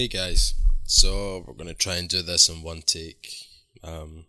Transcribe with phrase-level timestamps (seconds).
[0.00, 0.54] Hey guys,
[0.84, 3.34] so we're gonna try and do this in one take,
[3.84, 4.24] um,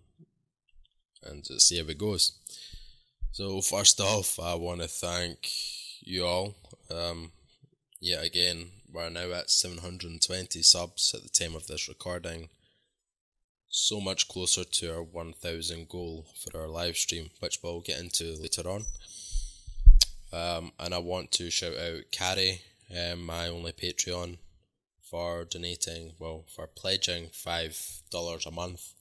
[1.23, 2.33] and just see how it goes.
[3.31, 5.49] So first off, I want to thank
[6.01, 6.55] you all.
[6.93, 7.31] Um,
[8.01, 12.49] yeah, again, we're now at 720 subs at the time of this recording.
[13.69, 18.35] So much closer to our 1000 goal for our live stream, which we'll get into
[18.35, 18.83] later on.
[20.33, 22.59] Um, and I want to shout out Carrie,
[22.93, 24.37] um, my only Patreon
[25.11, 28.93] for donating, well, for pledging $5 a month.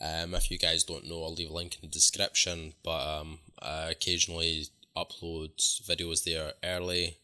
[0.00, 3.40] Um, if you guys don't know, I'll leave a link in the description, but um,
[3.60, 5.50] I occasionally upload
[5.84, 7.18] videos there early,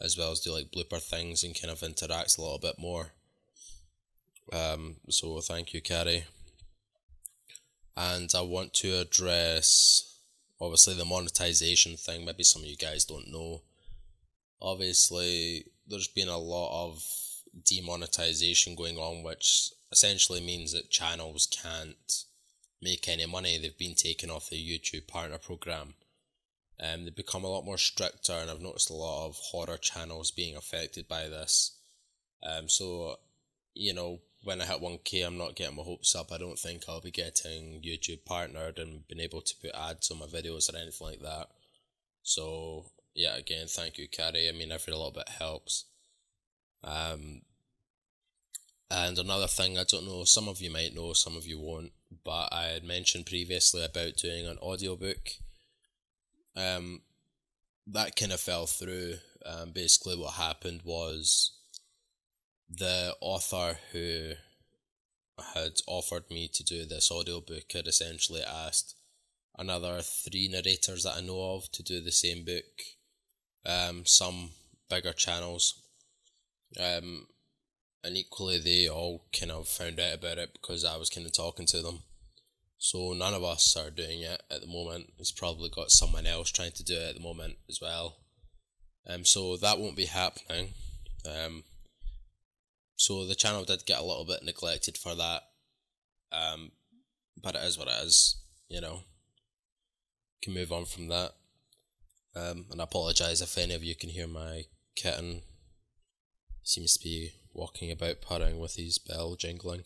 [0.00, 3.12] as well as do like blooper things and kind of interacts a little bit more.
[4.52, 6.24] Um, so thank you, Carrie.
[7.96, 10.18] And I want to address,
[10.60, 12.26] obviously, the monetization thing.
[12.26, 13.62] Maybe some of you guys don't know.
[14.60, 17.02] Obviously, there's been a lot of
[17.62, 22.24] demonetization going on, which essentially means that channels can't
[22.82, 23.58] make any money.
[23.58, 25.94] They've been taken off the YouTube partner program.
[26.78, 30.30] Um, they've become a lot more stricter, and I've noticed a lot of horror channels
[30.30, 31.72] being affected by this.
[32.42, 33.18] Um, so,
[33.74, 36.30] you know, when I hit 1k, I'm not getting my hopes up.
[36.30, 40.18] I don't think I'll be getting YouTube partnered and being able to put ads on
[40.18, 41.48] my videos or anything like that.
[42.22, 44.48] So, yeah, again, thank you, Carrie.
[44.48, 45.86] I mean, every little bit helps.
[46.84, 47.42] Um,
[48.90, 51.92] and another thing, I don't know, some of you might know, some of you won't,
[52.24, 55.30] but I had mentioned previously about doing an audiobook.
[56.56, 57.02] Um,
[57.88, 59.14] that kind of fell through.
[59.44, 61.52] Um, basically, what happened was
[62.68, 64.32] the author who
[65.54, 68.94] had offered me to do this audiobook had essentially asked
[69.58, 72.64] another three narrators that I know of to do the same book.
[73.64, 74.50] Um, some
[74.88, 75.85] bigger channels
[76.78, 77.26] um,
[78.04, 81.32] and equally, they all kind of found out about it because I was kind of
[81.32, 82.02] talking to them.
[82.78, 85.12] So none of us are doing it at the moment.
[85.16, 88.18] He's probably got someone else trying to do it at the moment as well.
[89.08, 90.74] Um, so that won't be happening.
[91.26, 91.64] Um,
[92.96, 95.42] so the channel did get a little bit neglected for that.
[96.32, 96.72] Um,
[97.42, 98.36] but it is what it is,
[98.68, 99.00] you know.
[100.42, 101.32] Can move on from that.
[102.34, 104.64] Um, and I apologise if any of you can hear my
[104.94, 105.42] kitten
[106.66, 109.84] seems to be walking about purring with his bell jingling.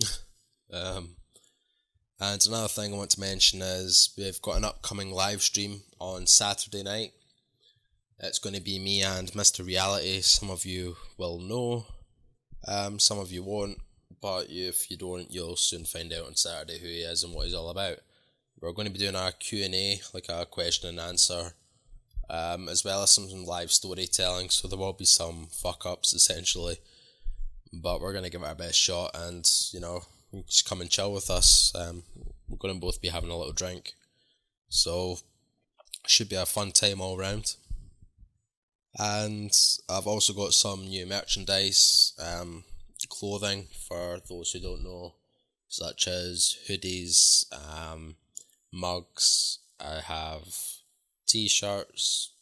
[0.72, 1.16] um,
[2.20, 6.26] and another thing I want to mention is we've got an upcoming live stream on
[6.28, 7.12] Saturday night.
[8.20, 9.66] It's going to be me and Mr.
[9.66, 10.20] Reality.
[10.20, 11.86] Some of you will know,
[12.68, 13.78] um, some of you won't,
[14.20, 17.46] but if you don't, you'll soon find out on Saturday who he is and what
[17.46, 17.98] he's all about.
[18.60, 21.54] We're going to be doing our Q and A, like a question and answer
[22.30, 24.50] um, as well as some live storytelling.
[24.50, 26.78] So there will be some fuck ups essentially,
[27.72, 30.04] but we're gonna give it our best shot, and you know,
[30.46, 31.72] just come and chill with us.
[31.74, 32.04] Um,
[32.48, 33.94] we're gonna both be having a little drink,
[34.68, 35.18] so
[36.06, 37.56] should be a fun time all round.
[38.98, 39.52] And
[39.88, 42.64] I've also got some new merchandise, um,
[43.08, 45.14] clothing for those who don't know,
[45.68, 48.16] such as hoodies, um,
[48.70, 49.58] mugs.
[49.80, 50.46] I have
[51.26, 52.32] t-shirts.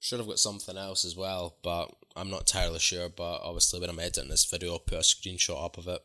[0.00, 3.08] Should have got something else as well, but I'm not entirely sure.
[3.08, 6.00] But obviously, when I'm editing this video, I'll put a screenshot up of it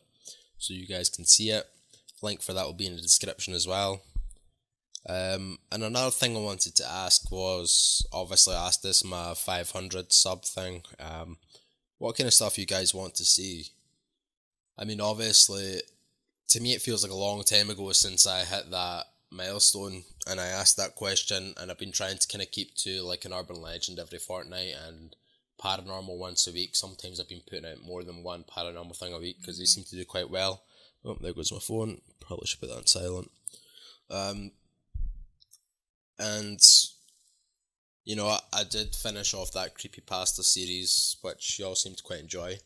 [0.58, 1.68] so you guys can see it.
[2.22, 4.02] Link for that will be in the description as well.
[5.10, 10.14] Um, and another thing I wanted to ask was obviously I asked this my 500
[10.14, 10.84] sub thing.
[11.00, 11.38] Um,
[11.98, 13.68] what kind of stuff you guys want to see?
[14.78, 15.82] I mean, obviously,
[16.50, 20.40] to me, it feels like a long time ago since I hit that milestone and
[20.40, 23.34] I asked that question and I've been trying to kind of keep to like an
[23.34, 25.16] urban legend every fortnight and
[25.64, 26.76] paranormal once a week.
[26.76, 29.84] Sometimes I've been putting out more than one paranormal thing a week because they seem
[29.86, 30.64] to do quite well.
[31.06, 32.02] Oh, there goes my phone.
[32.20, 33.32] Probably should put that on silent.
[34.10, 34.52] Um,
[36.20, 36.60] and
[38.04, 41.96] you know, I, I did finish off that creepy pasta series, which you all seem
[41.96, 42.58] to quite enjoy.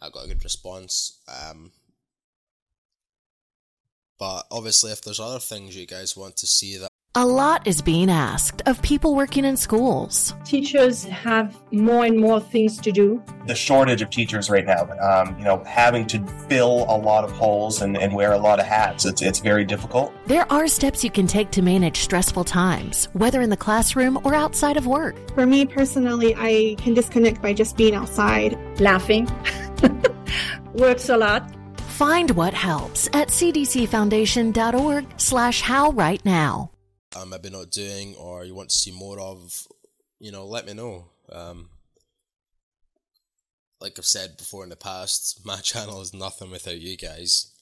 [0.00, 1.18] I got a good response.
[1.28, 1.72] Um,
[4.24, 7.82] but obviously, if there's other things you guys want to see that A lot is
[7.82, 10.32] being asked of people working in schools.
[10.46, 13.22] Teachers have more and more things to do.
[13.46, 17.32] The shortage of teachers right now, um, you know, having to fill a lot of
[17.32, 20.10] holes and, and wear a lot of hats, it's, it's very difficult.
[20.26, 24.34] There are steps you can take to manage stressful times, whether in the classroom or
[24.34, 25.14] outside of work.
[25.34, 28.56] For me personally, I can disconnect by just being outside.
[28.80, 29.28] Laughing
[30.72, 31.42] works a lot.
[31.94, 36.70] Find what helps at cdcfoundation.org slash how right now
[37.16, 39.66] um, maybe not doing or you want to see more of,
[40.18, 41.06] you know, let me know.
[41.30, 41.68] Um,
[43.80, 47.52] like I've said before in the past, my channel is nothing without you guys.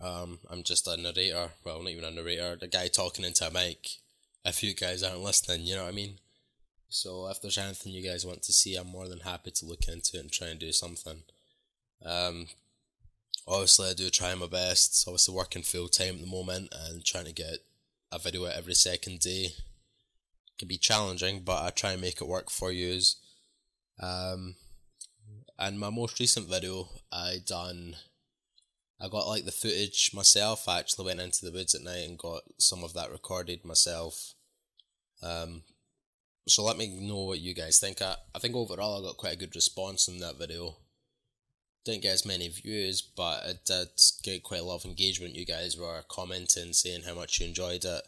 [0.00, 1.50] Um, I'm just a narrator.
[1.64, 2.56] Well, not even a narrator.
[2.56, 3.88] The guy talking into a mic.
[4.44, 6.18] If you guys aren't listening, you know what I mean.
[6.88, 9.86] So if there's anything you guys want to see, I'm more than happy to look
[9.88, 11.22] into it and try and do something.
[12.04, 12.48] Um,
[13.46, 15.04] obviously, I do try my best.
[15.06, 17.58] Obviously, working full time at the moment and trying to get
[18.10, 19.52] a video out every second day
[20.62, 23.00] can be challenging, but I try and make it work for you.
[24.00, 24.54] Um,
[25.58, 27.96] and my most recent video, I done.
[29.00, 30.68] I got like the footage myself.
[30.68, 34.34] I actually went into the woods at night and got some of that recorded myself.
[35.20, 35.62] Um,
[36.46, 38.00] so let me know what you guys think.
[38.00, 40.76] I, I think overall I got quite a good response in that video.
[41.84, 43.88] Didn't get as many views, but it did
[44.22, 45.34] get quite a lot of engagement.
[45.34, 48.02] You guys were commenting, saying how much you enjoyed it,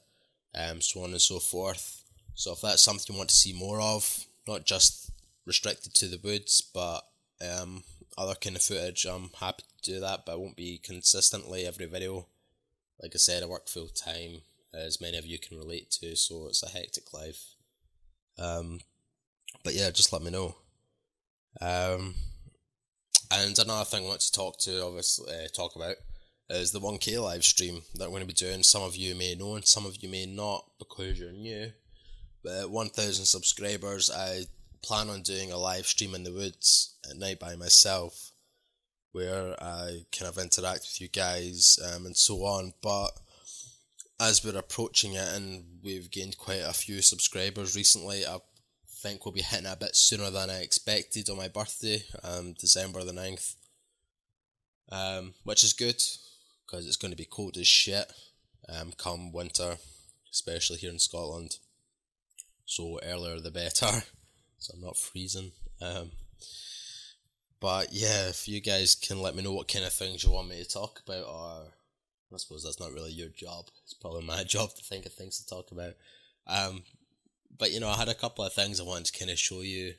[0.55, 2.03] um, so on and so forth.
[2.35, 5.11] So if that's something you want to see more of, not just
[5.45, 7.01] restricted to the woods, but
[7.41, 7.83] um,
[8.17, 11.87] other kind of footage, I'm happy to do that, but it won't be consistently every
[11.87, 12.27] video.
[13.03, 14.43] Like I said, I work full time,
[14.73, 17.55] as many of you can relate to, so it's a hectic life.
[18.39, 18.81] Um,
[19.63, 20.57] but yeah, just let me know.
[21.61, 22.15] Um,
[23.31, 25.97] and another thing I want to talk to, obviously, uh, talk about
[26.51, 28.63] is the 1K live stream that I'm going to be doing.
[28.63, 31.73] Some of you may know and some of you may not because you're new.
[32.43, 34.43] But at 1,000 subscribers, I
[34.83, 38.33] plan on doing a live stream in the woods at night by myself
[39.13, 42.75] where I kind of interact with you guys um, and so on.
[42.83, 43.13] But
[44.21, 48.39] as we're approaching it and we've gained quite a few subscribers recently, I
[49.05, 53.05] think we'll be hitting a bit sooner than I expected on my birthday, um, December
[53.05, 53.55] the 9th.
[54.91, 56.01] Um, which is good
[56.65, 58.11] because it's going to be cold as shit
[58.69, 59.77] um, come winter,
[60.33, 61.57] especially here in Scotland.
[62.65, 63.87] So earlier the better,
[64.59, 65.53] so I'm not freezing.
[65.83, 66.11] Um,
[67.61, 70.49] but yeah, if you guys can let me know what kind of things you want
[70.49, 71.73] me to talk about, or
[72.33, 73.67] I suppose that's not really your job.
[73.83, 75.93] It's probably my job to think of things to talk about.
[76.47, 76.85] Um,
[77.59, 79.61] but you know, I had a couple of things I wanted to kind of show
[79.63, 79.95] you.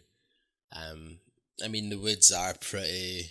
[0.72, 1.20] Um,
[1.64, 3.30] I mean, the woods are pretty.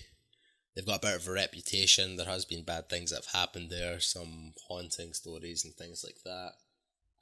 [0.75, 2.17] They've got a bit of a reputation.
[2.17, 6.23] There has been bad things that have happened there, some haunting stories and things like
[6.25, 6.53] that.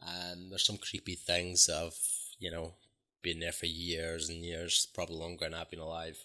[0.00, 1.94] And there's some creepy things that have,
[2.38, 2.74] you know,
[3.22, 6.16] been there for years and years, probably longer than I've been alive.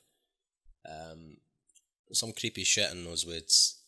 [0.89, 1.37] Um,
[2.11, 3.81] some creepy shit in those woods.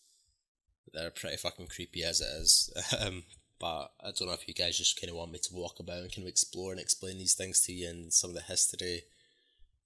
[0.94, 2.74] They're pretty fucking creepy as it is.
[3.00, 3.24] um,
[3.60, 6.00] but I don't know if you guys just kind of want me to walk about
[6.00, 9.04] and kind of explore and explain these things to you and some of the history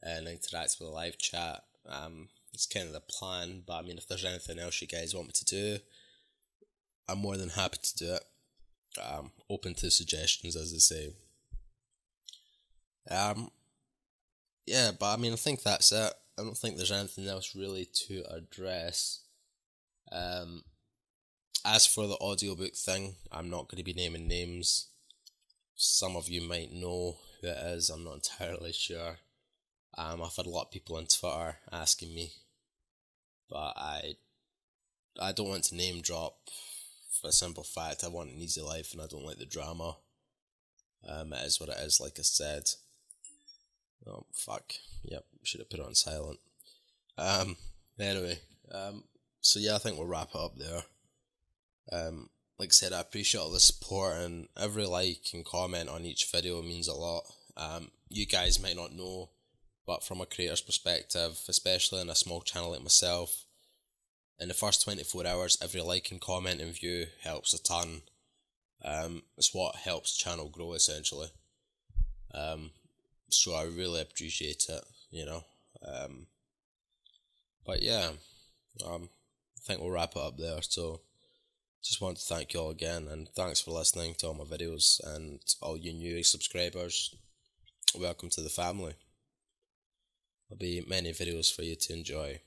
[0.02, 1.64] and interact with the live chat.
[1.88, 5.16] Um, it's kind of the plan, but I mean, if there's anything else you guys
[5.16, 5.78] want me to do,
[7.10, 8.24] I'm more than happy to do it.
[9.02, 11.14] Um, open to suggestions, as they say.
[13.10, 13.50] Um,
[14.68, 16.14] yeah, but I mean, I think that's it.
[16.38, 19.22] I don't think there's anything else really to address.
[20.12, 20.64] Um,
[21.66, 24.88] as for the audiobook thing, I'm not going to be naming names.
[25.76, 29.18] Some of you might know who it is, I'm not entirely sure.
[29.98, 32.34] Um, I've had a lot of people on Twitter asking me,
[33.50, 34.16] but I,
[35.22, 36.36] I don't want to name drop
[37.22, 38.04] for a simple fact.
[38.04, 39.98] I want an easy life and I don't like the drama.
[41.08, 42.64] Um, it is what it is, like I said.
[44.08, 44.74] Oh fuck!
[45.04, 46.40] Yep, should have put it on silent.
[47.18, 47.56] Um,
[48.00, 48.40] anyway,
[48.72, 49.04] um,
[49.42, 50.84] so yeah, I think we'll wrap it up there.
[51.92, 56.06] Um, like I said, I appreciate all the support and every like and comment on
[56.06, 57.24] each video means a lot.
[57.58, 59.30] Um, you guys might not know,
[59.86, 63.46] but from a creator's perspective, especially in a small channel like myself,
[64.40, 68.02] in the first 24 hours, every like and comment and view helps a ton.
[68.84, 71.28] Um, it's what helps channel grow essentially.
[72.34, 72.72] Um,
[73.30, 75.44] so I really appreciate it, you know.
[75.86, 76.28] Um,
[77.66, 78.10] but yeah,
[78.86, 79.10] um,
[79.58, 80.62] I think we'll wrap it up there.
[80.62, 81.02] So
[81.84, 85.02] just want to thank you all again and thanks for listening to all my videos
[85.06, 87.14] and all you new subscribers.
[87.94, 88.94] Welcome to the family.
[90.50, 92.40] There'll be many videos for you to enjoy.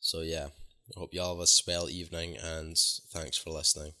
[0.00, 0.48] So yeah,
[0.94, 3.92] I hope you all have a swell evening and thanks for listening.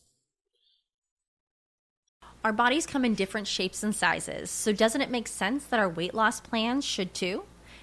[2.44, 5.88] Our bodies come in different shapes and sizes, so doesn't it make sense that our
[5.88, 7.44] weight loss plans should too?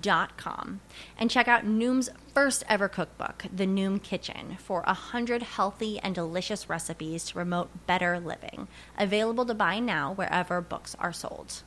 [0.00, 0.80] Dot com
[1.18, 6.14] and check out Noom's first ever cookbook, The Noom Kitchen, for a hundred healthy and
[6.14, 8.68] delicious recipes to promote better living.
[8.98, 11.62] Available to buy now wherever books are sold.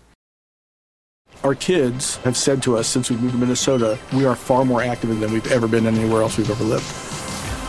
[1.44, 4.82] Our kids have said to us since we moved to Minnesota, we are far more
[4.82, 6.84] active than we've ever been anywhere else we've ever lived.